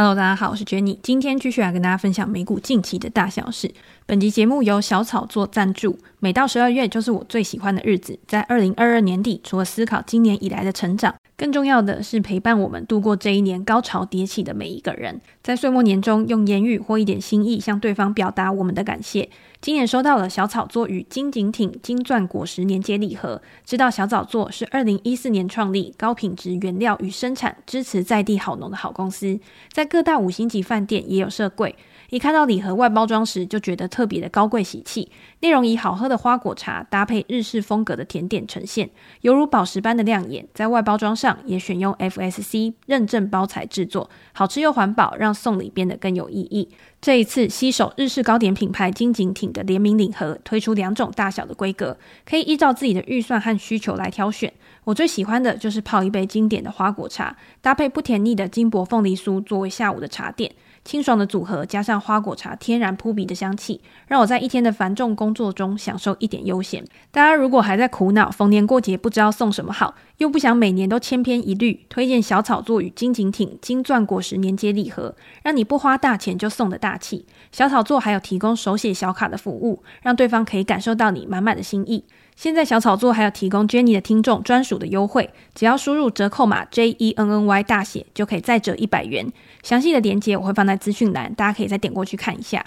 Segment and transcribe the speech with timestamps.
[0.00, 3.68] Hello，大家好，我是 Jenny，今天继续来跟大家分享美股近期的大小事。
[4.06, 5.98] 本集节目由小草做赞助。
[6.20, 15.20] 每到十二月就是我最喜欢的日子，在二零二二年底，除了思考今年以来的成长，更重要的是陪伴我们度过这一年高潮迭起的每一个人。
[15.40, 19.30] 在岁末年终，用言语或一点心意向对方表达我们的感谢。
[19.60, 29.38] 今年收到了小草作与金景挺金钻果实年节礼盒，知道小草作是二零一四年创立，高品质原料与生产，支持在地好农的好公司，
[29.72, 31.76] 在各大五星级饭店也有设柜。
[32.10, 35.10] 一看到礼盒外包装时，就觉得特别的高贵喜气。
[35.40, 38.88] 内容以好喝的花果茶搭配日式风格的甜点呈现，
[39.20, 40.48] 犹如宝石般的亮眼。
[40.54, 46.70] 在外包装上也选用 FSC 认证包材制作，好吃又环保，让送礼变得更有意义。
[47.00, 54.50] 这一次携手日式糕点品牌金井挺的联名礼盒，推出两种大小的规格，可以依照自己的预算和需求来挑选。
[54.84, 60.50] 我最喜欢的就是泡一杯经典的花果茶，搭配不甜腻的金箔凤梨酥，作为下午的茶点。
[60.88, 66.82] 清爽的组合，加上花果茶天然扑鼻的香气，让我在一天的繁重工作中享受一点悠闲。
[67.10, 77.26] 大家如果还在苦恼逢年过节不知道送什么好，又不想每年都千篇一律，推荐小草作与金景挺金钻果实年节礼盒，让你不花大钱就送的大气。
[77.52, 82.02] 小草作还有提供手写小卡的服务，让对方可以感受到你满满的心意。
[82.38, 89.26] 现在小草作还有提供 Jenny 的听众专属的优惠，只要输入折扣码 J E N N Y 大写，就可以再折一百元。
[89.64, 92.64] 详细的链接我会放在资讯栏，大家可以再点过去看一下。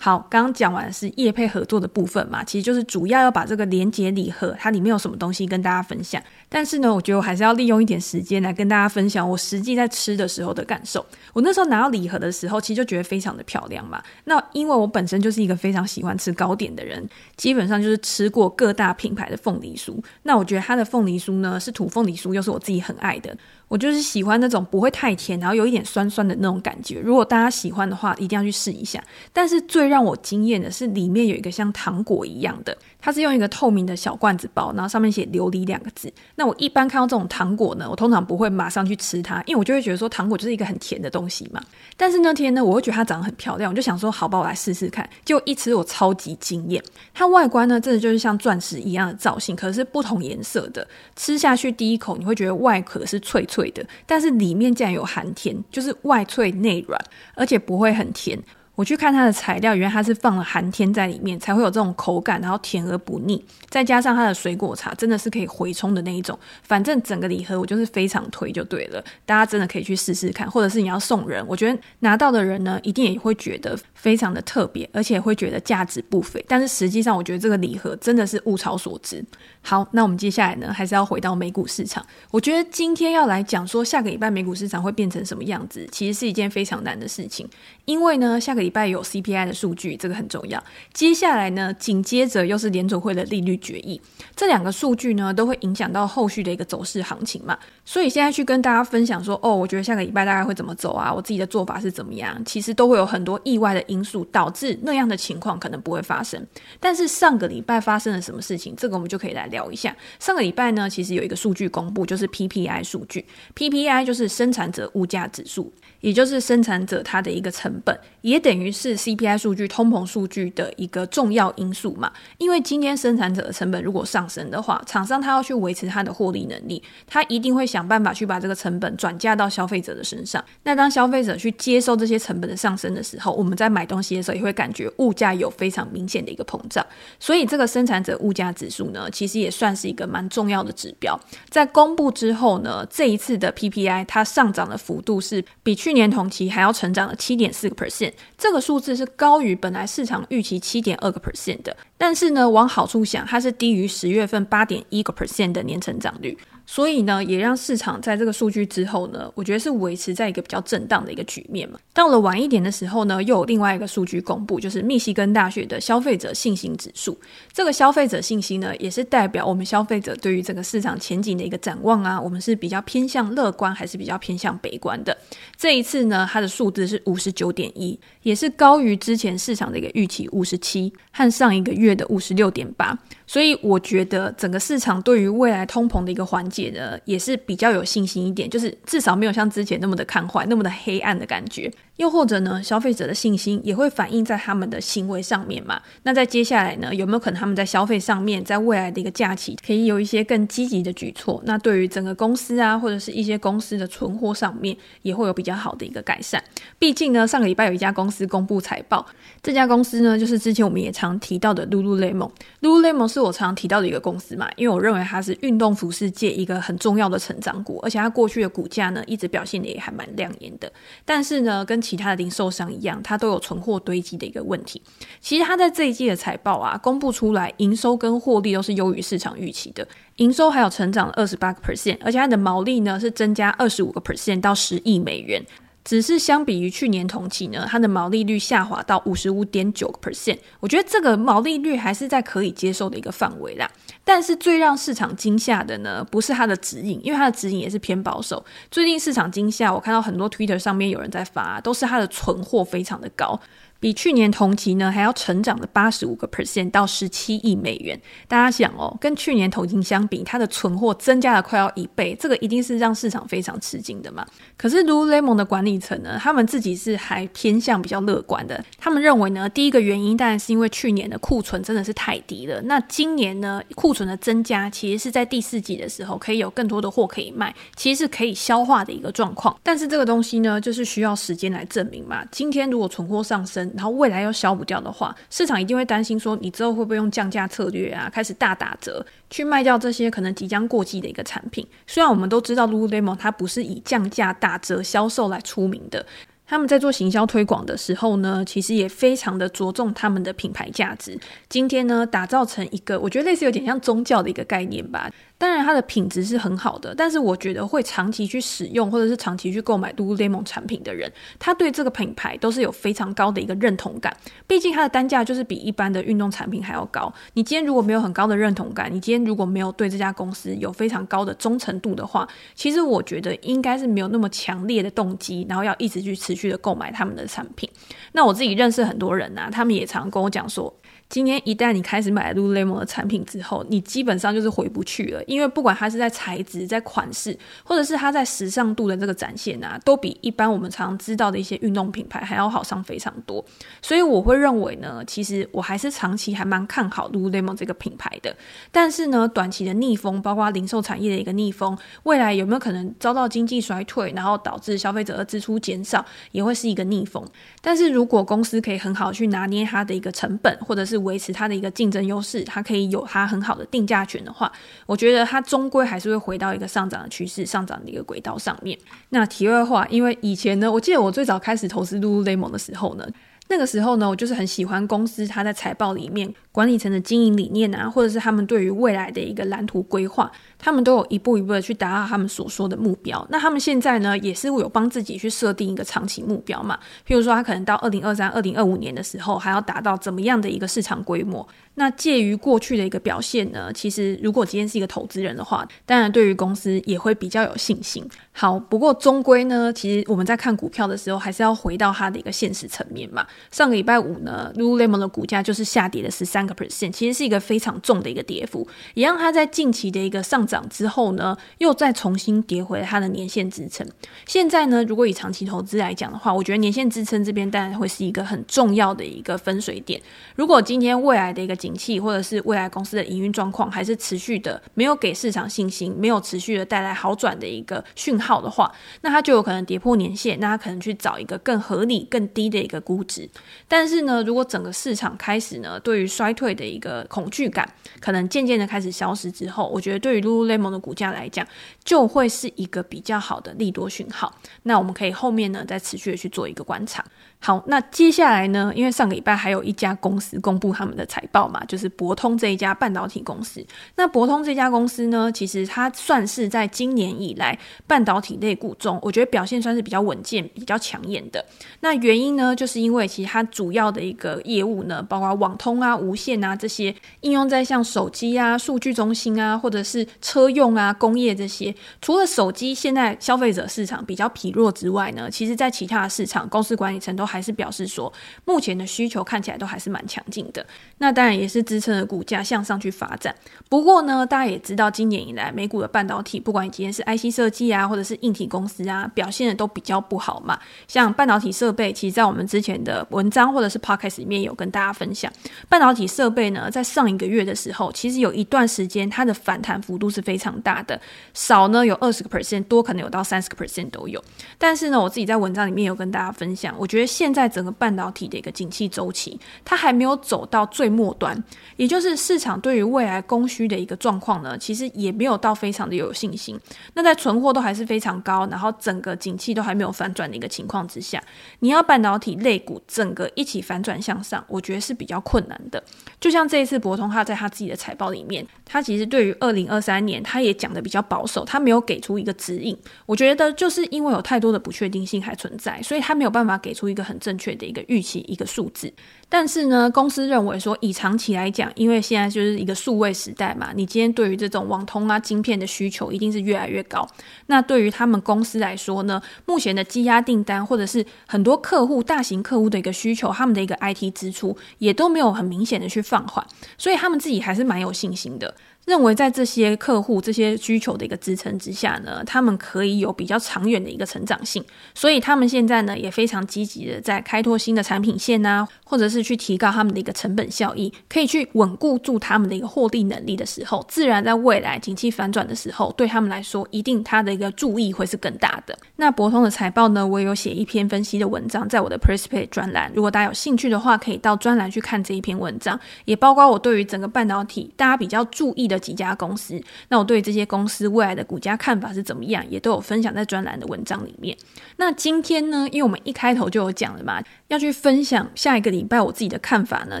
[0.00, 6.22] 好，刚刚讲完是业配合作的部分嘛，其实就是主要要把这个连结礼盒，它里面有什么东西跟大家分享。
[6.48, 11.04] 但是呢，我觉得我还是要利用一点时间来跟大家分享我实际在吃的时候的感受。
[11.34, 14.02] 我那时候拿到礼盒的时候，其实就觉得非常的漂亮嘛。
[14.24, 19.94] 那因为我本身就是一个非常喜欢吃糕点的人，基本上就是吃过各大品牌的凤梨酥。
[20.22, 23.36] 那我觉得它的凤梨酥呢，是土凤梨酥，又是我自己很爱的。
[23.68, 27.00] 我就是喜欢那种不会太甜，然后有一点酸酸的那种感觉。
[27.00, 29.02] 如果大家喜欢的话，一定要去试一下。
[29.32, 32.76] 但是最让我惊艳的是，里面有一个像糖果一样的。
[33.00, 36.12] 它是用一个透明的小罐子包，然后上面写“琉璃”两个字。
[36.34, 41.62] 那我一般看到这种糖果呢，我通常不会马上去吃它，因为我就会觉得说糖果就是一个很甜的东西嘛。
[41.96, 45.08] 但是那天呢，我会觉得它长得很漂亮，我就想说好吧，我来试试看。
[45.24, 46.82] 结果一吃，我超级惊艳。
[47.14, 50.86] 它外观呢，真的就是像钻石一样的造型，可是不同颜色的。
[51.14, 57.00] 吃下去第一口，你会觉得外壳是脆脆脆的，但是里面竟然有含甜，就是外脆内软，
[57.34, 58.38] 而且不会很甜。
[58.76, 63.44] 我去看它的材料，原来它是放了寒天在里面，才会有这种口感，然后甜而不腻。
[63.68, 66.38] 再加上它的水果茶，真的是可以回冲的那一种。
[66.62, 76.44] 反正整个礼盒我就是非常推就对了，大家真的可以去试试看，或者是你要送人，我觉得拿到的人呢，一定也会觉得非常的特别，而且会觉得价值不菲。
[76.46, 79.24] 但是实际上，我觉得这个礼盒真的是物超所值。
[79.68, 82.02] 好，那我们接下来呢，还是要回到美股市场。
[82.30, 87.46] 我觉得今天要来讲说下个礼拜美股市场会变成什么样子，其实是一件非常难的事情，
[87.84, 90.58] 因为呢，下个礼拜有 CPI 的数据，这个很重要。
[90.94, 94.00] 接下来呢，紧接着又是联总会的利率决议，
[94.34, 97.58] 这两个数据呢，都会影响到后续的一个走势行情嘛。
[97.84, 101.12] 所以现在去跟大家分享说，哦，我觉得下个礼拜大概会怎么走啊？
[101.12, 102.42] 我自己的做法是怎么样？
[102.46, 106.42] 其实都会有很多意外的因素导致那样的情况可能不会发生。
[106.80, 108.74] 但是上个礼拜发生了什么事情？
[108.74, 109.96] 这个我们就可以来聊聊一下。
[110.20, 113.24] 上个礼拜呢，其实有一个数据公布，就是 PPI 数据。
[113.56, 115.72] PPI 就是生产者物价指数。
[116.00, 122.12] 也就是生产者他的一个成本，也等于是 CPI 数据、通膨数据的一个重要因素嘛。
[122.38, 130.44] 因为今天生产者的成本如果上升的话，厂商他要去维持他的获利能力，他一定会想办法去把这个成本转嫁到消费者的身上。
[130.62, 136.84] 那当消费者去接受这些成本的上升的时候，我们在买东西的时候也会感觉物价有非常明显的一个膨胀。
[137.18, 141.18] 所以这个生产者物价指数呢，其实也算是一个蛮重要的指标。
[141.48, 151.74] 在公布之后呢，这一次的 PPI 它上涨的幅度是比去去年同期还要成长了七点四个 percent，这个数字是高于本来市场预期七点二个 percent 的。
[151.96, 156.36] 但是呢，往好处想，它是低于十月份八点一个 percent 的年成长率。
[156.70, 161.78] 所以呢，也让市场在这个数据之后呢，我觉得是维持在一个比较震荡的一个局面嘛。
[161.94, 167.18] 到了晚一点的时候呢，又有另外一个数据公布，就是密西根大学的消费者信心指数。
[167.54, 175.16] 这个消费者信心呢，也是代表我们消费者对于这个市场前景的一个展望啊，我们是比较偏向乐观还是比较偏向悲观的？
[175.56, 182.98] 这一次呢，它的数字是五十九点一，也是高于之前市场的一个预期五十七，和上一个月的五十六点八。
[183.28, 191.70] 所以我觉得整个市场对于未来通膨的一个缓解呢，也是比较有信心一点，就是至少没有像之前那么的看坏，那么的黑暗的感觉。
[191.98, 195.80] 又或者呢，消费者的信心也会反映在他们的行为上面嘛。
[196.04, 201.42] 那在接下来呢，有没有可能他们在消费上面，在未来的一个假期可以有一些更积极的举措？
[201.44, 206.42] 那对于整个公司啊，或者是一些公司的存货上面，也会有比较好的一个改善。
[206.78, 209.04] 毕竟呢，上个礼拜有一家公司公布财报，
[209.42, 212.30] 这家公司呢，就是之前我们也常提到的 Lululemon。
[212.62, 220.72] Lululemon 是我常提到的一个公司嘛，因为我认为它是运动服饰界一个很重要的成长股，而且它过去的股价呢，一直表现的也还蛮亮眼的。
[221.04, 224.82] 但是呢，跟其他的零售商一样，它都有存货堆积的一个问题。
[225.20, 229.88] 其实它在这一季的财报啊，公布出来，营收跟获利都是优于市场预期的。
[230.16, 235.42] 营收还有成长了二十八个 percent，而且它的毛利呢是增加二十五个 percent 到十亿美元。
[235.84, 240.36] 只是相比于去年同期呢，它的毛利率下滑到五十五点九个 percent。
[240.60, 243.70] 我觉得这个毛利率还是在可以接受的一个范围啦。
[244.08, 248.42] 但是最让市场惊吓的呢，不是它的指引，因为它的指引也是偏保守。
[248.70, 253.38] 最近市场惊吓，我看到很多 Twitter 上面有人在发，都是它的存货非常的高。
[253.80, 258.00] 比去年同期呢还要成长了八十五个 percent 到十七亿美元。
[258.26, 264.26] 大家想哦，跟去年同期相比，它的存货增加了快要一倍，这个一定是让市场非常吃惊的嘛。
[264.56, 268.64] 可是 Lululemon 的管理层呢，他们自己是还偏向比较乐观的。
[268.78, 272.60] 他们认为呢，第一个原因当然是因为去年的库存真的是太低了。
[272.62, 279.56] 那今年呢，库存的增加其实是在第四季的时候可以有更多的货可以卖，其实是可以消化的一个状况。
[279.62, 282.24] 但是这个东西呢，就是需要时间来证明嘛。
[282.32, 291.66] 今天如果存货上升，然后未来又消不掉的话，市场一定会担心说，你之后会不会用降价策略啊，开始大打折去卖掉这些可能即将过季的一个产品？
[291.86, 296.04] 虽然我们都知道 Lululemon 它不是以降价打折销售来出名的，
[296.46, 301.18] 他们在做行销推广的时候呢，其实也非常的着重他们的品牌价值。
[301.48, 305.10] 今天呢，打造成一个我觉得类似有点像宗教的一个概念吧。
[305.38, 314.16] 当然，它的品质是很好的，但是我觉得会长期去使用或者是长期去购买 Lululemon 产品的人，他对这个品牌都是有非常高的一个认同感。
[314.48, 317.12] 毕竟它的单价就是比一般的运动产品还要高。
[317.34, 327.70] 你今天如果没有很高的认同感，你今天如果没有对这家公司有非常高的忠诚度的话，其实我觉得应该是没有那么强烈的动机，然后要一直去持续的购买他们的产品。
[328.10, 330.74] 那我自己认识很多人啊，他们也常跟我讲说。
[331.08, 343.42] 今天一旦你开始买 Lululemon 的产品之后，你基本上就是回不去了，因为不管它是在材质、在款式，或者是它在时尚度的这个展现啊，都比一般我们常知道的一些运动品牌还要好上非常多。
[343.80, 348.36] 所以我会认为呢，其实我还是长期还蛮看好 Lululemon 这个品牌的。
[348.70, 357.26] 但是呢，短期的逆风，包括零售产业的一个逆风，未来有没有可能遭到经济衰退，然后导致消费者的支出减少，也会是一个逆风。
[357.62, 364.50] 但是如果公司可以很好去拿捏它的一个成本，或者是维持它的一个竞争优势，它可以有它很好的定价权的话，
[364.86, 368.78] 我觉得它终归还是会回到一个上涨的趋势、上涨的一个轨道上面。
[369.10, 373.06] 那题外话，因为以前呢，我记得我最早开始投资 Lululemon 的时候呢，
[373.48, 380.30] 那个时候呢，我就是很喜欢公司它在财报里面管理层的经营理念啊，或者是他们对于未来的一个蓝图规划。
[380.58, 383.24] 他们都有一步一步的去达到他们所说的目标。
[383.30, 386.78] 那他们现在呢，也是会有帮自己去设定一个长期目标嘛？
[387.06, 391.46] 譬如说，他可能到二零二三、二零二五年的时候，还要达到怎么样的一个市场规模？
[391.74, 398.04] 那介于过去的一个表现呢，其实如果今天是一个投资人的话，当然对于公司也会比较有信心。
[398.32, 403.24] 好，不过终归呢，其实我们在看股票的时候，还是要回到它的一个现实层面嘛。
[403.52, 413.86] 上个礼拜五呢，Lululemon 的股价就是下跌了十三个 percent，其实是一个非常重的一个跌幅，也让它在近期的一个上涨之后呢，又再重新跌回它的年线支撑。
[414.26, 420.00] 现在呢，如果以长期投资来讲的话，我觉得年线支撑这边当然会是一个很重要的一个分水点。
[420.34, 433.28] 如果今天未来的一个景气，或者是未来公司的营运状况还是持续的没有给市场信心，没有持续的带来好转的一个讯号的话，那它就有可能跌破年线，那它可能去找一个更合理、更低的一个估值。
[433.66, 437.68] 但是呢，如果整个市场开始呢，对于衰退的一个恐惧感
[438.00, 441.46] 可能渐渐的开始消失之后，我觉得对于如 Lululemon 的股价来讲，
[441.84, 444.34] 就会是一个比较好的利多讯号。
[444.62, 447.04] 那我们可以后面呢，再持续的去做一个观察。
[447.40, 453.64] 好，那接下来呢，因为上个礼拜还有一家公司公布他们的财报嘛，就是博通这一家半导体公司。
[453.96, 461.44] 那博通这家公司呢，其实它算是在今年以来半导体类股中，我觉得表现算是比较稳健、比较抢眼的。
[461.80, 471.74] 那原因呢，就是因为其其实它主要的一个业务呢，包括网通啊、无线啊这些应用在像手机啊、数据中心啊，或者是车用啊、工业这些。
[472.02, 478.12] 除了手机现在消费者市场比较疲弱之外呢，其实在其他的市场，公司管理层都还是表示说，
[478.44, 480.64] 目前的需求看起来都还是蛮强劲的。
[480.98, 483.34] 那当然也是支撑着股价向上去发展。
[483.70, 490.58] 不过呢，大家也知道，今年以来美股的半导体，不管你今天是 IC 设计啊，或者是硬体公司啊，表现的都比较不好嘛。
[490.86, 495.32] 像半导体设备，其实在我们之前的文章或者是 podcast 里面有跟大家分享，
[495.68, 501.00] 半导体设备呢，在上一个月的时候，其实有一段时间它的反弹幅度是是非常大的，
[501.32, 504.22] 少呢有二十个 percent，多可能有到三十个 percent 都有。
[504.58, 511.42] 但是呢，我自己在文章里面有跟大家分享，我觉得现在整个半导体的一个景气周期，它还没有走到最末端，
[511.76, 516.58] 也就是市场对于未来供需的一个状况呢，其实也没有到非常的有信心。
[516.94, 521.22] 那在存货都还是非常高，然后整个景气都还没有反转的一个情况之下，
[521.60, 525.82] 你要半导体类股整个一起反转向上，我觉得是比较困难的。
[526.18, 532.76] 就像这一次博通，他在他自己的财报里面，他其实对于二零二三他也讲的比较保守，他没有给出一个指引。
[533.04, 538.92] 我觉得就是因为有太多的不确定性还存在，所以他没有办法给出一个很正确的一个预期一个数字。
[539.30, 547.06] 但是呢，公司认为说，以长期来讲，因为现在就是一个数位时代嘛，你今天对于这种网通啊、晶片的需求一定是越来越高。
[547.46, 556.46] 那对于他们公司来说呢，目前的积压订单或者是很多客户、大型客户的一个需求，他们的一个 IT 支出也都没有很明显的去放缓，
[556.78, 558.54] 所以他们自己还是蛮有信心的。
[558.86, 578.76] 认为在这些客户这些需求的一个支撑之下呢，他们可以有比较长远的一个成长性，所以他们现在呢也非常积极的在开拓新的产品线啊，或者是去提高他们的一个成本效益，可以去稳固住他们的一个获利能力的时候，自然在未来景气反转的时候，对他们来说一定他的一个注意会是更大的。
[578.96, 588.78] 那博通的财报呢，我也有写一篇分析的文章在我的 Press Pay 专栏，如果大家有兴趣的话，可以到专栏去看这一篇文章，也包括我对于整个半导体大家比较注意的。
[588.78, 594.34] 几家公司，那我对这些公司未来的股价看法是怎么样，也都有分享在专栏的文章里面。
[594.76, 600.00] 那今天呢，因为我们一开头就有讲了嘛，要去分享下一个礼拜我我自己的看法呢。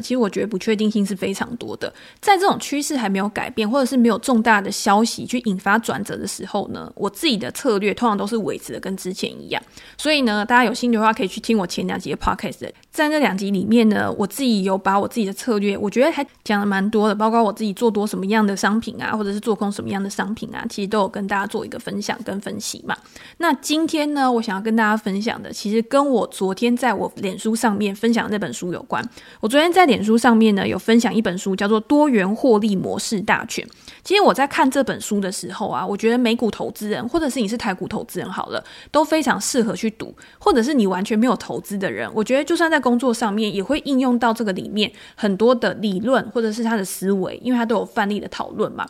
[0.00, 9.60] 其实我觉得不确定性是非常多的，在这种趋势还没有改变，或者是没有重大的消息去引发转折的时候呢，我自己的策略通常都是维持的跟之前一样。
[9.96, 22.94] 所以呢，大家有兴趣的话，可以去听我前两集的 podcast，在那两集里面呢，我自己有把我自己的策略，我觉得还讲的蛮多的，包括我自己做多什么样的商商品啊，或者是做空什么样的商品啊，其实都有跟大家做一个分享跟分析嘛。
[23.38, 28.97] 那今天呢，我想要跟大家分享的，其实跟我昨天在我脸书上面分享的那本书有关。
[29.40, 33.64] 我昨天在脸书上面呢，有分享一本书，叫做《多元获利模式大全》。
[34.04, 40.14] 其实我在看这本书的时候啊，我觉得美股投资人，或者是你是台股投资人，好了，都非常适合去读。
[40.38, 48.58] 或者是你完全没有投资的人，我觉得就算在工作上面，也会应用到这个里面很多的理论，或者是他的思维，因为他都有范例的讨论。
[48.58, 48.84] 论嘛？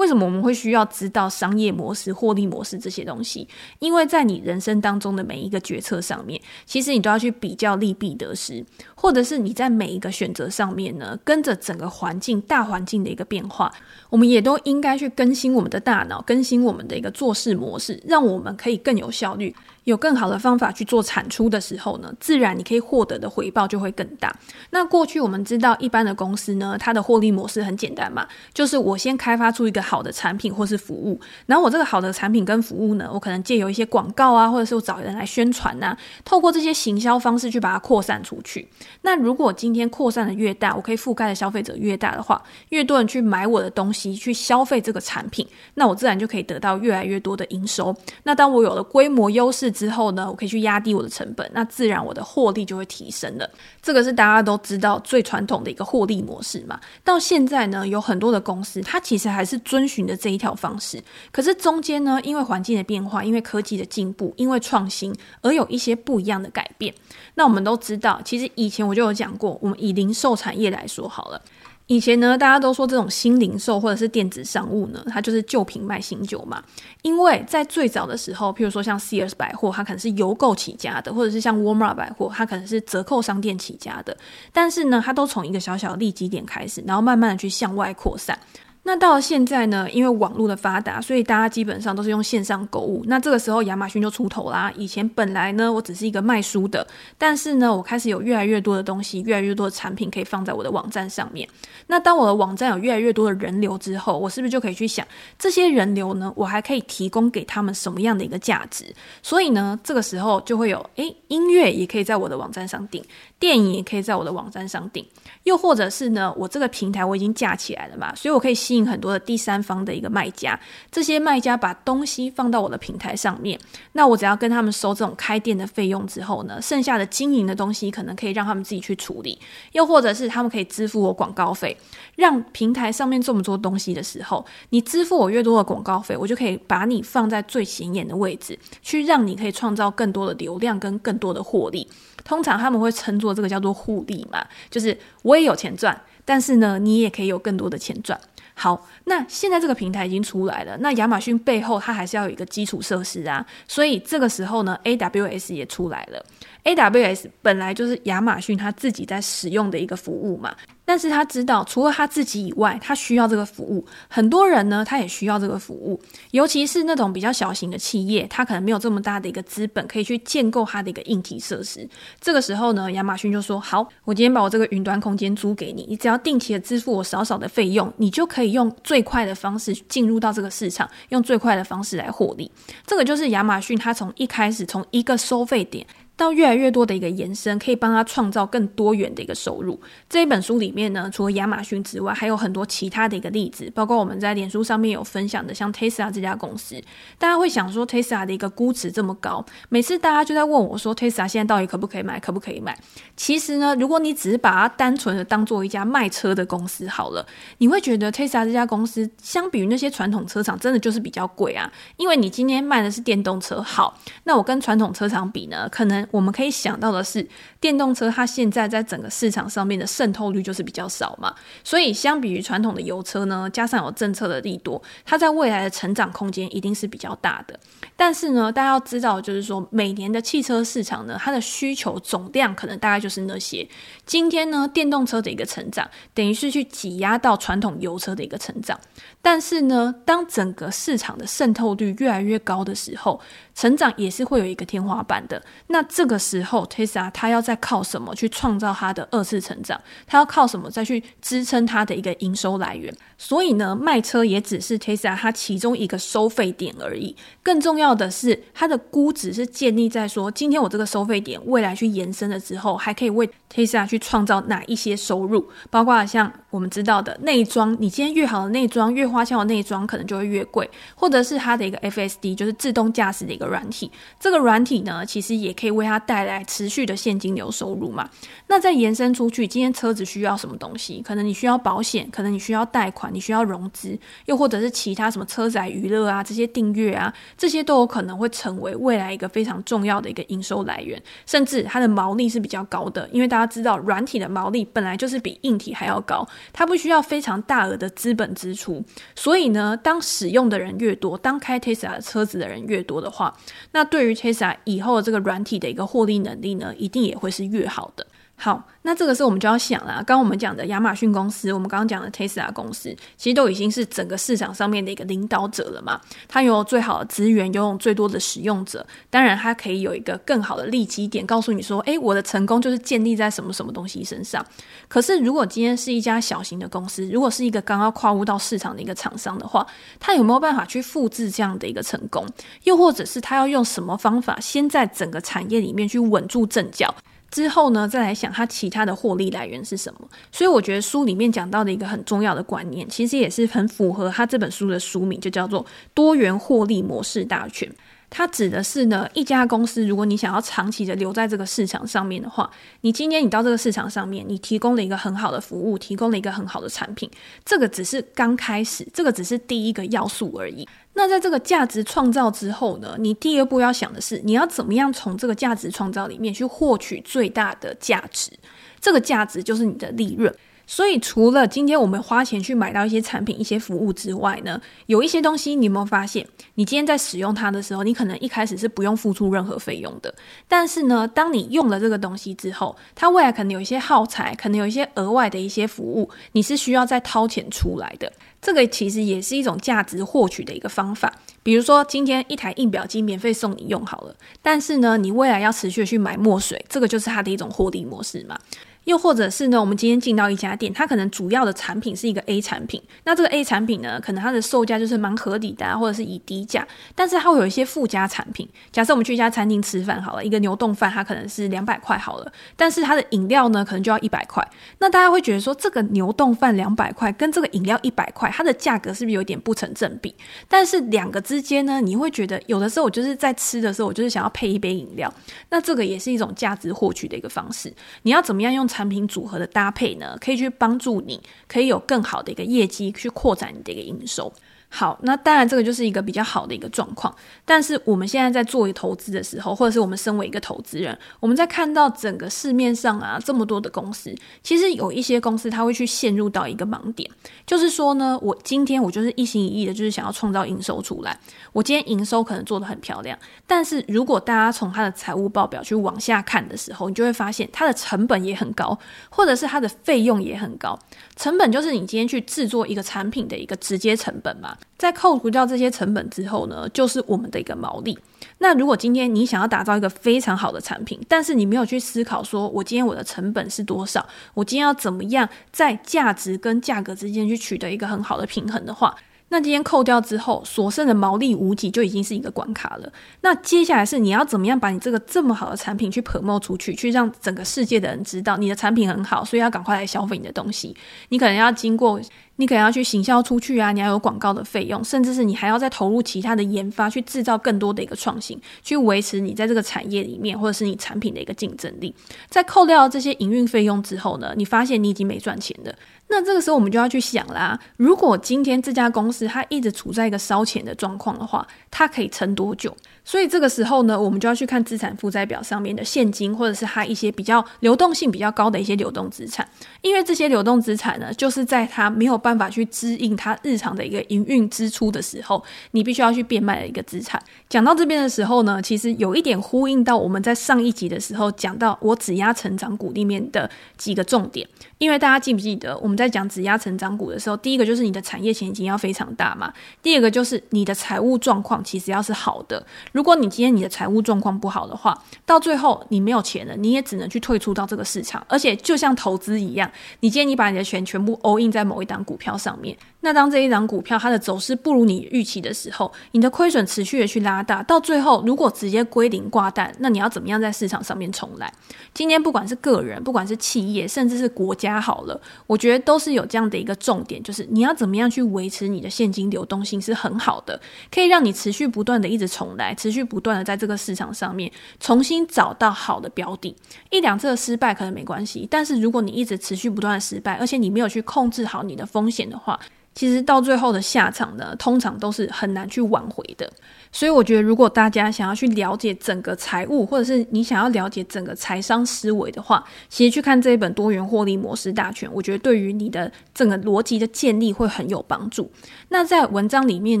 [0.00, 3.46] 为什么我们会需要知道商业模式、获利模式这些东西？
[3.80, 8.64] 因为在你人生当中的每一个决策上面，其实你都要去比较利弊得失，
[8.94, 13.70] 或者是你在每一个选择上面呢，跟着整个环境、大环境的一个变化，
[14.08, 19.54] 我们也都应该去更新我们的大脑，更新我们的一个做事模式，让我们可以更有效率。
[19.90, 24.34] 有更好的方法去做产出的时候呢，自然你可以获得的回报就会更大。
[24.70, 38.68] 那过去我们知道，一般的公司呢，它的获利模式很简单嘛，就是我先开发出一个好的产品或是服务，然后我这个好的产品跟服务呢，我可能借由一些广告啊，或者是我找人来宣传啊，透过这些行销方式去把它扩散出去。
[39.02, 47.94] 那如果今天扩散的越大，我可以覆盖的消费者越大的话，越多人去买我的东西，去消费这个产品，那我自然就可以得到越来越多的营收。
[48.22, 53.48] 那当我有了规模优势之后呢，我可以去压低我的成本，那自然我的获利就会提升了。
[53.80, 56.78] 这个是大家都知道最传统的一个获利模式嘛。
[57.02, 61.02] 到现在呢，有很多的公司，它其实还是遵循着这一条方式。
[61.32, 66.94] 可是中间呢，因为环境的变化，因为科技的进步，因为创新，而有一些不一样的改变。
[67.36, 71.40] 那我们都知道，其实以前我就有讲过，我们以零售产业来说好了。
[71.90, 76.62] 以前呢，大家都说这种新零售或者是电子商务呢，它就是旧品卖新酒嘛。
[77.02, 84.16] 因为在最早的时候，譬如说像 CS 百货，它可能是邮购起家的，或者是像 Walmart 百货，它可能是折扣商店起家的。
[84.52, 88.38] 但是呢，它都从一个小小的利基点开始，然后慢慢的去向外扩散。
[88.82, 93.04] 那到了现在呢，因为网络的发达，所以大家基本上都是用线上购物。
[93.06, 94.72] 那这个时候亚马逊就出头啦。
[94.74, 96.84] 以前本来呢，我只是一个卖书的，
[97.18, 101.46] 但是呢，我开始有越来越多的东西，越来越多的产品可以放在我的网站上面。
[101.88, 105.06] 那当我的网站有越来越多的人流之后，我是不是就可以去想，
[105.38, 108.86] 这些人流呢，我还可以提供给他们什么样的一个价值？
[109.22, 113.04] 所以呢，这个时候就会有，诶，音乐也可以在我的网站上订。
[113.40, 115.04] 电影也可以在我的网站上订，
[115.44, 120.60] 又或者是呢，我这个平台我已经架起来了嘛，所以我可以吸引很多的第三方的一个卖家，
[120.92, 123.58] 这些卖家把东西放到我的平台上面，
[123.92, 129.38] 那我只要跟他们收这种开店的费用之后呢，剩下的经营的东西可能可以让他们自己去处理，
[129.72, 131.74] 又或者是他们可以支付我广告费，
[132.16, 141.88] 让平台上面这么多东西的时候，你支付我越多的广告费，我就可以把你放在最显眼的位置，去让你可以创造更多的流量跟更多的获利。
[142.22, 148.18] 通常他们会称作这个叫做互利嘛，就是我也有钱赚，但是呢，你也可以有更多的钱赚。
[148.52, 156.22] 好，那现在这个平台已经出来了，那亚马逊背后它还是要有一个基础设施啊，所以这个时候呢，AWS 也出来了。
[156.64, 166.00] AWS 本来就是亚马逊它自己在使用的一个服务嘛，但是他知道除了他自己以外，他需要这个服务，很多人呢，他也需要这个服务，
[166.32, 171.88] 尤其是那种比较小型的企业，他可能没有这么大的一个资本可以去建构他的一个硬体设施。
[172.20, 182.50] 这个时候呢，亚马逊就说：“好，我今天把我这个云端空间租给你，你只要定期的支付我少少的费用，你就可以用最快的方式进入到这个市场，用最快的方式来获利。”
[182.86, 185.86] 这个就是亚马逊他从一开始从一个收费点。
[186.20, 189.80] 到越来越多的一个延伸，可以帮他创造更多元的一个收入。
[190.06, 196.78] 这一本书里面呢，除了亚马逊之外，还有很多其他的一个例子，包括我们在脸书上面有分享的，像 Tesla 这家公司。
[197.16, 202.78] 大家会想说，Tesla 的一个估值这么高，每次大家就在问我说，Tesla 现在到底可不可以买，可不可以买？
[203.16, 211.72] 其实呢，如果你只是把它单纯的当做一家卖车的公司好了，你会觉得 Tesla 这家公司相比于那些传统车厂，真的就是比较贵啊。
[211.96, 216.06] 因为你今天卖的是电动车，好，那我跟传统车厂比呢，可能。
[216.10, 217.26] 我们可以想到的是，
[217.60, 227.60] 电动车它现在在整个市场上面的渗透率就是比较少嘛，所以相比于传统的油车呢，加上有政策的利多，它在未来的成长空间一定是比较大的。
[227.96, 233.68] 但是呢，大家要知道，就是说每年的汽车市场呢，它的需求总量可能大概就是那些。
[234.06, 238.80] 今天呢，电动车的一个成长，等于是去挤压到传统油车的一个成长。
[239.20, 243.20] 但是呢，当整个市场的渗透率越来越高的时候，
[243.54, 245.42] 成长也是会有一个天花板的。
[245.66, 249.80] 那这个时候，Tesla 它要在靠什么去创造它的二次成长？
[250.06, 252.94] 它要靠什么再去支撑它的一个营收来源？
[253.18, 257.16] 所以呢，卖车也只是 Tesla 它其中一个收费点而已。
[257.42, 265.48] 更重要的是，它的估值是建立在说，今天我这个收费点未来去延伸了之后，还可以为 Tesla 去创造哪一些收入？
[265.70, 273.90] 包括像我们知道的内装，你今天越好的内装，越花俏的内装，可能就会越贵，或者是它的一个 FSD，就是自动驾驶的一个软体。
[274.18, 278.08] 这个软体呢，其实也可以为它带来持续的现金流有收入嘛。
[278.46, 281.02] 那再延伸出去，今天车子需要什么东西？
[281.02, 298.82] 可能你需要保险，可能你需要贷款，你需要融资，又或者是其他什么车载娱乐啊，这些订阅啊，这些都有可能会成为未来一个非常重要的一个营收来源，甚至它的毛利是比较高的，因为大家知道软体的毛利本来就是比硬体还要高，它不需要非常大额的资本支出，
[299.14, 303.34] 所以呢，当使用的人越多，当开 Tesla 车子的人越多的话，
[303.72, 308.06] 那对于 Tesla 以后的这个软体的一个获利能力呢，一定也会是越好的。
[308.42, 312.88] 好，那这个时候我们就要想了，刚刚我们讲的亚马逊公司，我们刚刚讲的 Tesla 公司，
[313.18, 316.00] 其实都已经是整个市场上面的一个领导者了嘛。
[316.26, 324.42] 它拥有最好的资源，拥有最多的使用者，当然它可以有一个更好的利基点，告诉你说，诶，我的成功就是建立在什么什么东西身上。
[324.88, 329.66] 可是如果今天是一家小型的公司，如果是一个刚刚跨入到市场的一个厂商的话，
[329.98, 332.26] 它有没有办法去复制这样的一个成功？
[332.62, 336.94] 又或者是它要用什么方法，先在整个产业里面去稳住阵脚？
[337.30, 340.00] 之后呢，再来想它其他的获利来源是什么。
[340.32, 345.64] 所以我觉得书里面讲到的一个很重要的观念，其实也是很符合他这本书的书名，就叫做
[345.94, 347.70] “多元获利模式大全”。
[348.10, 357.08] 它指的是呢，一家公司，如果你想要长期的留在这个市场上面的话，你今天你到这个市场上面，你提供了一个很好的服务，提供了一个很好的产品，
[357.44, 360.68] 这个只是刚开始，这个只是第一个要素而已。
[360.94, 368.32] 那在这个价值创造之后呢，你第二步要想的是，你要怎么样从这个价值创造里面去获取最大的价值，
[368.80, 370.34] 这个价值就是你的利润。
[370.72, 376.24] 所以，除了今天我们花钱去买到一些产品、一些服务之外呢，有一些东西，你有没有发现？
[376.54, 380.14] 你今天在使用它的时候，你可能一开始是不用付出任何费用的。
[380.46, 388.12] 但是呢，当你用了这个东西之后，它未来可能有一些耗材，可能有一些额外的一些服务，你是需要再掏钱出来的。
[388.40, 391.12] 这个其实也是一种价值获取的一个方法。
[391.42, 398.38] 比如说，今天一台印表机免费送你用好了，但是呢，你未来要持续去买墨水，这个就是它的一种获利模式嘛。
[398.84, 408.48] 又或者是呢，我们今天进到一家店，它可能主要的产品是一个 A 产品，那这个 A 产品呢，可能它的售价就是蛮合理的啊，或者是以低价，但是它会有一些附加产品。
[408.72, 414.46] 假设我们去一家餐厅吃饭好了，一个牛丼饭它可能是两百块好了，但是它的饮料呢，可能就要一百块。
[414.78, 420.14] 那大家会觉得说，这个牛丼饭两百块跟这个饮料一百块，它的价格是不是有点不成正比？
[420.48, 425.12] 但是两个之间呢，你会觉得有的时候我就是在吃的时候，我就是想要配一杯饮料，
[425.50, 427.72] 那这个也是一种价值获取的一个方式。
[428.02, 430.16] 你要怎么样用产品组合的搭配呢？
[430.20, 434.32] 可以去帮助你，可以有更好的一个业绩，去扩展你的一个营收。
[434.72, 437.12] 好，那当然这个就是一个比较好的一个状况。
[437.44, 447.10] 但是我们现在在做一投资的时候，或者是我们身为一个投资人，我们在看到整个市面上啊这么多的公司，其实有一些公司它会去陷入到一个盲点，
[447.44, 451.18] 就是说呢，我今天我就是一心一意的，就是想要创造营收出来。
[451.52, 458.78] 我今天营收可能做得很漂亮，但是如果大家从它的财务报表去往下看的时候，你就会发现它的成本也很高，
[459.10, 460.78] 或者是它的费用也很高。
[461.16, 464.56] 成本就是你今天去制作一个产品的一个直接成本嘛。
[464.78, 467.98] 在扣除掉这些成本之后呢，就是我们的一个毛利。
[468.38, 478.96] 那如果今天你想要打造一个非常好的产品，但是你没有去思考说，我今天我的成本是多少，我今天要怎么样在价值跟价格之间去取得一个很好的平衡的话，
[479.28, 482.90] 那今天扣掉之后，所剩的毛利无几就已经是一个关卡了。
[483.20, 490.74] 那接下来是你要怎么样把你这个这么好的产品去 promote 出去，去让整个世界的人知道你的产品很好，所以要赶快来消费你的东西。
[491.10, 492.00] 你可能要经过。
[492.40, 501.94] 你可能要去行销出去啊，你要有广告的费用，甚至是你还要再投入其他的研发，去制造更多的一个创新，去维持你在这个产业里面或者是你产品的一个竞争力。
[502.30, 505.76] 在扣掉这些营运费用之后呢，你发现你已经没赚钱的。
[506.10, 512.76] 那这个时候我们就要去想啦，如果今天这家公司它一直处在一个烧钱的状况的话，它可以撑多久？
[513.04, 519.48] 所以这个时候呢，我们就要去看资产负债表上面的现金，或者是它一些比较流动性比较高的一些流动资产，
[519.82, 527.20] 因为这些流动资产呢，就是在它没有办法去支应它日常的一个营运支出的时候，你必须要去变卖的一个资产。
[527.48, 534.46] 讲到这边的时候呢，其实有一点呼应到我们在上一集的时候讲到我指压成长股里面的几个重点，
[534.78, 542.64] 因为大家记不记得我们在讲指压成长股的时候，第一个就是你的产业前景要非常大嘛，第二个就是你的财务状况其实要是好的。
[542.92, 548.24] 如果你今天你的财务状况不好的话，到最后你没有钱了，你也只能去退出到这个市场。
[548.28, 561.52] 而且就像投资一样，你今天你把你的钱全部 all in 在某一档股票上面，那当这一档股票它的走势不如你预期的时候，你的亏损持续的去拉大，到最后如果直接归零挂蛋，那你要怎么样在市场上面重来？
[561.92, 570.60] 今天不管是个人，不管是企业，甚至是国家好了，我觉得都是有这样的一个重点，就是你要怎么样去维持你的现金流动性是很好的，
[570.90, 573.40] 可以让你持续不断的一直重来，持续不断的。
[573.50, 576.54] 在这个市场上面重新找到好的标的，
[576.90, 582.60] 一两次的失败可能没关系，但是如果你一直持续不断的失败，而且你没有去控制好你的风险的话，
[582.94, 586.50] 其实到最后的下场呢，通常都是很难去挽回的。
[586.92, 598.50] 所以我觉得，如果大家想要去了解整个财务，或者是你想要了解整个财商思维的话，其实去看这一本《多元获利模式大全》，我觉得对于你的整个逻辑的建立会很有帮助。
[598.88, 600.00] 那在文章里面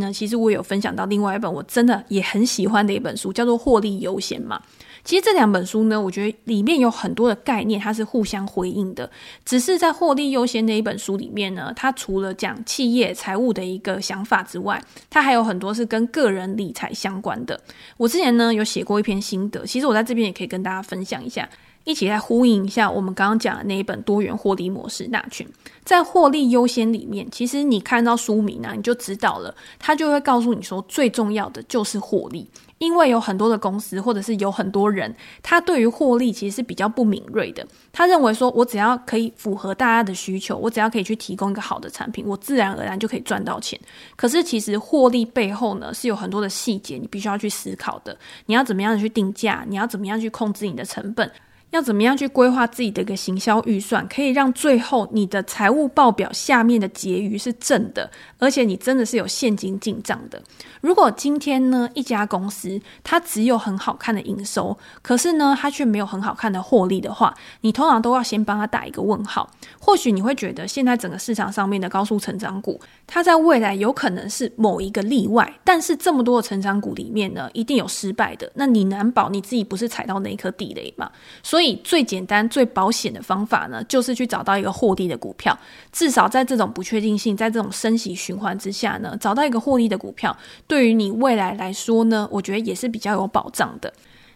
[0.00, 4.60] 呢，其实我有分享到另外一本我真的也很喜欢的一本书，叫做《获利优先》嘛。
[5.02, 9.10] 其实这两本书呢，我觉得里面有很多的概念，它是互相回应的。
[9.44, 17.58] 只是在获利优先那一本书里面呢，它除了讲企业财务的一个想法之外，它还有很多是跟个人理财相关的。
[17.96, 21.48] 我之前呢有写过一篇心得，其实我在这边也可以跟大家分享一下，
[21.84, 25.46] 一起来呼应一下我们刚刚讲的那一本多元获利模式大全。
[25.82, 32.48] 在获利优先里面，其实你看到书名呢、你就知道了，它就会告诉你说，最重要的就是获利。
[32.80, 37.64] 因为有很多的公司，或者是有很多人，他对于获利其实是比较不敏锐的。
[37.92, 43.78] 他认为说，我只要可以符合大家的需求，我只要可以去提供一个好的产品，我自然而然就可以赚到钱。
[44.16, 48.18] 可是其实获利背后呢，是有很多的细节，你必须要去思考的。
[48.46, 49.62] 你要怎么样去定价？
[49.68, 51.30] 你要怎么样去控制你的成本？
[51.70, 60.42] 要怎么样去规划自己的一个行销预算，可以让最后你的财务报表下面的结余是正的，而且你真的是有现金进账的。
[60.80, 69.48] 如果今天呢，一家公司它只有很好看的营收，可是呢，它却没有很好看的获利的话，你通常都要先帮他打一个问号。
[69.78, 78.50] 或许你会觉得现在整个市场上面的高速成长股，它在未来有可能是某一个例外，但是这么多的成长股里面呢，一定有失败的。
[78.56, 81.08] 那你难保你自己不是踩到那一颗地雷嘛？
[81.44, 81.59] 所。
[81.60, 85.58] 以最简单、最保险的方法呢，就是去找到一个获利的股票。
[85.92, 93.92] 至少在这种不确定性、在这种升息循环之下呢，找到一个获利的股票，对于你未来来说呢，我觉得也是比较有保障的。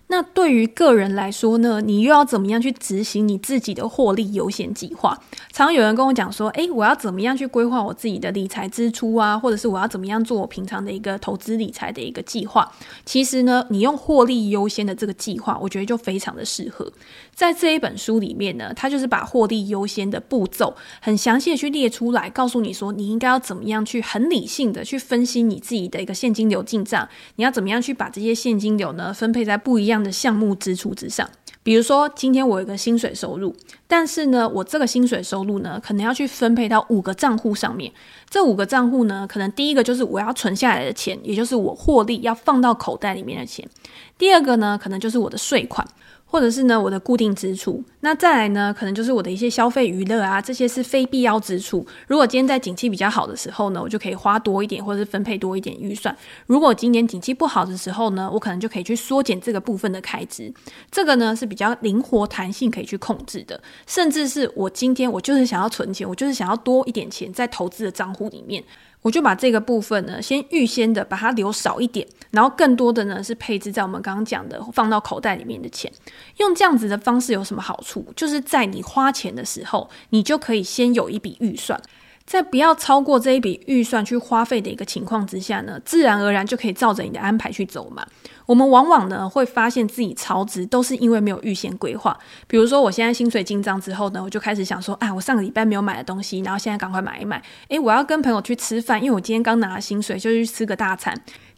[0.08, 5.18] 那对于个人来说呢，你又要怎么样去执行你自己的获利优先计划？
[5.52, 12.70] 常有人跟我讲说，诶，我要怎么样去规划我自己的理财支出啊，或者是我要怎么样做我平常的一个投资理财的一个计划？
[13.04, 16.92] 其实呢，你用获利优先的这个计划，我觉得就非常的适合。
[17.34, 31.28] 在这一本书里面呢，它就是把获利优先的步骤很详细的去列出来，告诉你说你应该要怎么样去很理性的去分析你自己的一个现金流进账，你要怎么样去把这些现金流呢分配在不一样的项目支出之上，
[31.62, 33.54] 比如说今天我有个薪水收入，
[33.88, 37.92] 但是呢，我这个薪水收入呢，可能要去分配到五个账户上面。
[38.30, 43.68] 这五个账户呢，可能第一个就是我要存下来的钱，也就是我获利要放到口袋里面的钱。
[44.16, 45.86] 第二个呢，可能就是我的税款。
[46.34, 51.86] 或者是呢，我的固定支出，那再来呢，可能就是我的一些消费娱乐啊，这些是非必要支出。
[52.08, 56.12] 如果今天在景气比较好的时候呢，我就可以花多一点，或者是分配多一点预算。
[56.46, 60.52] 如果今年景气不好的时候呢，我可能就可以去缩减这个部分的开支。
[60.90, 68.64] 这个呢是比较灵活弹性可以去控制的，甚至是我今天我就是想要存钱，我就是想要多一点钱在投资的账户里面。
[69.04, 75.92] 我就把这个部分呢，先预先的把它留少一点，然后更多的呢是配置在我们刚刚讲的放到口袋里面的钱。
[76.38, 78.02] 用这样子的方式有什么好处？
[78.16, 81.78] 就是在你花钱的时候，你就可以先有一笔预算。
[82.26, 88.04] 在不要超过这一笔预算去花费的一个情况之下呢，自然而然就可以照着你的安排去走嘛。
[88.46, 92.18] 我们往往呢会发现自己超支，都是因为没有预先规划。
[92.46, 97.42] 比如说，我现在薪水进账之后呢，我就开始想说，啊，我上个礼拜没有买的东西，然后现在赶快买一买。
[97.68, 101.14] 诶，我要跟朋友去吃饭，因为我今天刚拿了薪水，就去吃个大餐。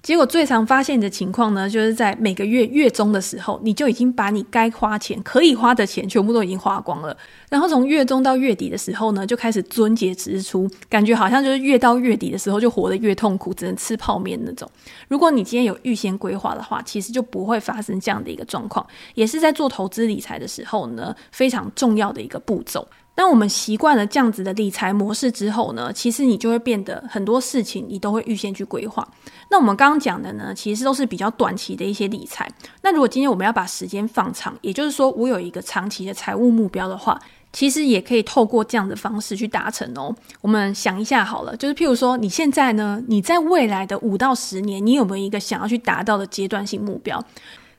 [0.06, 7.16] 结果最常发现的情况呢，就是在每个月月中的时候，你就已经把你该花钱、可以花的钱全部都已经花光了。
[7.50, 14.70] 然后从月中到月底的时候呢，就开始尊节支出，感觉好像就是越到月底的时候就活得越痛苦，只能吃泡面那种。
[15.08, 22.86] 如果你今天有预先规划的话，其实就不会发生这样的一个状况，也是在做投资理财的时候呢，非常重要的一个步骤。
[23.16, 29.08] 当我们习惯了这样子的理财模式之后呢，其实你就会变得很多事情你都会预先去规划。
[29.50, 32.46] 那我们刚刚讲的呢，其实都是比较短期的一些理财。
[32.82, 37.18] 那如果今天我们要把时间放长，也就是说我有一个长期的财务目标的话，
[37.54, 40.14] 其实也可以透过这样的方式去达成哦。
[40.42, 47.24] 我们想一下好了，就是譬如说你现在呢，你在未来的五到十年，你有没有一个想要去达到的阶段性目标？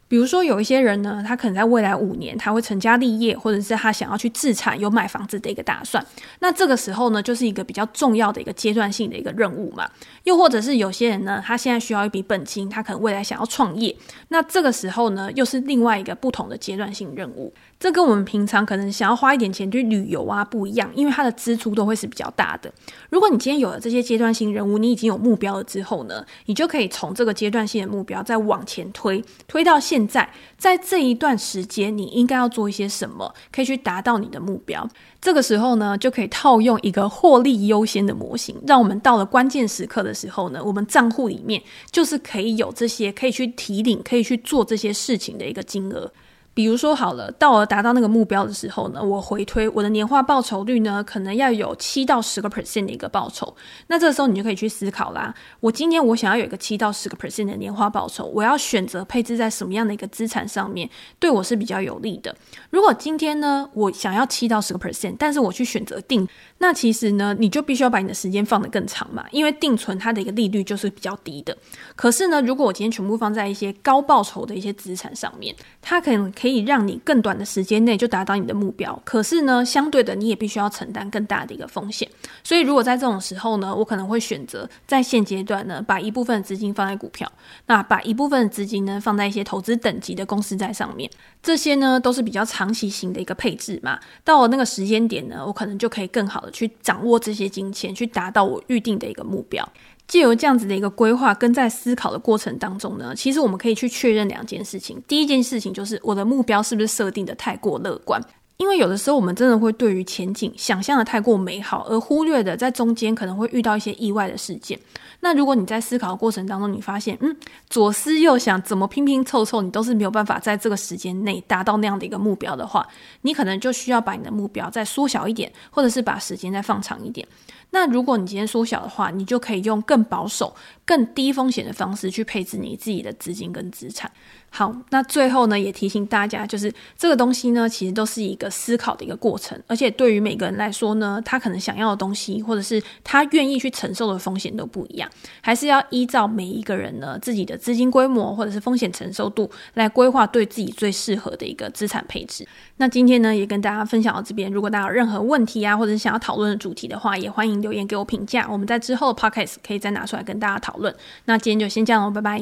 [0.08, 6.06] 比如说，有一些人呢，他可能在未来五年他会成家立业，或者是他想要去自产，有买房子的一个打算。
[6.40, 9.90] 那这个时候呢，就是一个比较重要的一个阶段性的一个任务嘛。
[10.24, 13.96] 又或者是有些人呢，他现在需要一笔本金，他可能未来想要创业。
[14.30, 17.54] 那这个时候呢，又是另外一个不同的阶段性任务。
[17.80, 22.74] 这跟我们平常可能想要花一点钱去旅游啊不一样，因为它的支出都会是比较大的。
[23.12, 34.90] 如果你今天有了这些阶段性任务，你已经有目标了之后呢，你就可以从这个阶段性的目标再往前推，推到现在，在这一段时间你应该要做一些什么，可以去达到你的目标。
[35.22, 41.62] 这个时候呢，就可以套用一个获利优先的模型，让我们到了关键时刻的时候呢，我们账户里面
[41.92, 46.12] 就是可以有这些可以去提领、可以去做这些事情的一个金额。
[46.58, 53.56] 比如说好了，到我达到那个目标的时候呢，我回推我的年化报酬率呢，可能要有七到十个 percent 的一个报酬。
[53.86, 60.90] 那这个时候你就可以去思考啦，我今天我想要有一个七到十个 percent 的年化报酬，我要选择配置在什么样的一个资产上面，
[61.20, 62.36] 对我是比较有利的。
[62.72, 66.28] 如果今天呢，我想要七到十个 percent，但是我去选择定，
[66.60, 71.58] 那其实呢，你就必须要把你的时间放得更长嘛，因为定存它的一个利率就是比较低的。
[71.96, 76.68] 可是呢，如果我今天全部放在一些高报酬的一些资产上面，它可能可以。
[76.68, 82.10] 让你更短的时间内就达到你的目标，可是呢，相对的你也必须要承担更大的一个风险。
[82.44, 87.32] 所以，如果在这种时候呢，我可能会选择在现阶段呢，把一部分的资金放在股票，
[87.68, 91.10] 那把一部分的资金呢放在一些投资等级的公司在上面，
[91.42, 93.98] 这些呢都是比较长期型的一个配置嘛。
[94.26, 99.68] 到了那个时间点呢，我可能就可以更好去掌握这些金钱，去达到我预定的一个目标。
[100.08, 105.02] 借由这样子的一个规划跟在思考的过程当中呢，其实我们可以去确认两件事情。
[105.06, 108.22] 第一件事情就是我的目标是不是设定的太过乐观？
[108.58, 114.80] 因为有的时候我们真的会对于前景想象的太过美好，而忽略的在中间可能会遇到一些意外的事件。
[115.20, 117.36] 那如果你在思考的过程当中，你发现嗯，
[117.70, 122.88] 左思右想，怎么拼拼凑凑，你都是没有办法在这个时间内达到那样的一个目标的话，
[123.22, 127.28] 你可能就需要把你的目标再缩小一点，或者是把时间再放长一点。
[127.72, 134.12] 那如果你今天缩小的话，你就可以用更保守、更低风险的方式去配置你自己的资金跟资产。
[134.50, 145.08] 好，那最后呢，也提醒大家，就是这个东西呢，其实都是一个思考的一个过程，而且对于每个人来说呢，他可能想要的东西，或者是他愿意去承受的风险都不一样，
[145.42, 152.48] 还是要依照每一个人呢自己的资金规模或者是风险承受度来规划对自己最适合的一个资产配置。
[152.78, 160.94] 那今天呢，也跟大家分享到这边，如果大家有任何问题啊，或者是想要讨论的主题的话，也欢迎留言给我评价，我们在之后的 podcast 可以再拿出来跟大家讨论。
[161.26, 162.42] 那今天就先这样喽，拜拜。